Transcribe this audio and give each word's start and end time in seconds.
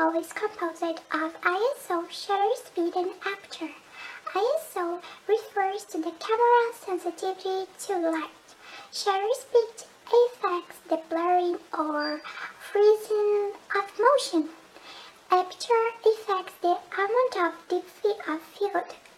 triangle 0.00 0.20
is 0.20 0.32
composed 0.32 0.82
of 1.12 1.40
ISO, 1.42 2.10
shutter 2.10 2.54
speed, 2.64 2.94
and 2.96 3.10
aperture. 3.26 3.74
ISO 4.32 5.02
refers 5.28 5.84
to 5.84 5.98
the 5.98 6.12
camera's 6.12 6.76
sensitivity 6.76 7.66
to 7.80 7.98
light. 8.10 8.30
Shutter 8.92 9.26
speed 9.34 9.84
affects 10.06 10.78
the 10.88 11.00
blurring 11.10 11.58
or 11.76 12.20
freezing 12.58 13.52
of 13.76 13.84
motion. 13.98 14.48
Aperture 15.30 15.88
affects 16.06 16.54
the 16.62 16.78
amount 16.96 17.36
of 17.36 17.68
depth 17.68 18.28
of 18.28 18.40
field. 18.40 19.09